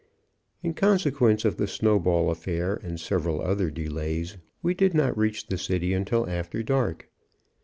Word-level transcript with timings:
In 0.63 0.73
consequence 0.73 1.45
of 1.45 1.57
the 1.57 1.67
snowball 1.67 2.31
affair 2.31 2.73
and 2.81 2.99
several 2.99 3.39
other 3.39 3.69
delays, 3.69 4.35
we 4.63 4.73
did 4.73 4.95
not 4.95 5.15
reach 5.15 5.45
the 5.45 5.59
city 5.59 5.93
until 5.93 6.27
after 6.27 6.63
dark. 6.63 7.07